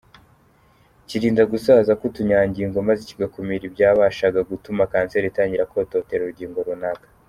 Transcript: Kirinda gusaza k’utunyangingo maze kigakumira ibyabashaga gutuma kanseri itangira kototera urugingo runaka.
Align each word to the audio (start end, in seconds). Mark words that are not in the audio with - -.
Kirinda 1.07 1.43
gusaza 1.51 1.91
k’utunyangingo 1.99 2.77
maze 2.87 3.01
kigakumira 3.09 3.63
ibyabashaga 3.69 4.39
gutuma 4.51 4.81
kanseri 4.91 5.25
itangira 5.31 5.69
kototera 5.71 6.23
urugingo 6.25 6.59
runaka. 6.69 7.07